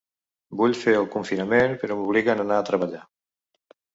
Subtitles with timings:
[0.61, 3.05] Vull fer el confinament però m’obliguen a anar treballar.